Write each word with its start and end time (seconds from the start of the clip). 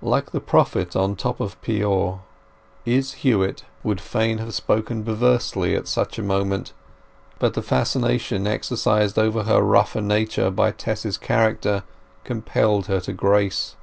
Like 0.00 0.30
the 0.30 0.40
prophet 0.40 0.96
on 0.96 1.10
the 1.10 1.16
top 1.16 1.38
of 1.38 1.60
Peor, 1.60 2.20
Izz 2.86 3.16
Huett 3.16 3.64
would 3.84 4.00
fain 4.00 4.38
have 4.38 4.54
spoken 4.54 5.04
perversely 5.04 5.76
at 5.76 5.86
such 5.86 6.18
a 6.18 6.22
moment, 6.22 6.72
but 7.38 7.52
the 7.52 7.60
fascination 7.60 8.46
exercised 8.46 9.18
over 9.18 9.42
her 9.42 9.60
rougher 9.60 10.00
nature 10.00 10.50
by 10.50 10.70
Tess's 10.70 11.18
character 11.18 11.82
compelled 12.24 12.86
her 12.86 13.00
to 13.00 13.12
grace. 13.12 13.76